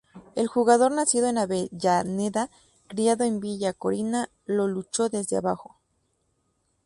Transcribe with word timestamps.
El 0.33 0.47
jugador 0.47 0.91
nacido 0.91 1.27
en 1.27 1.37
Avellaneda, 1.37 2.49
criado 2.87 3.23
en 3.23 3.39
Villa 3.39 3.71
Corina, 3.73 4.29
la 4.47 4.63
luchó 4.65 5.09
desde 5.09 5.37
abajo. 5.37 5.77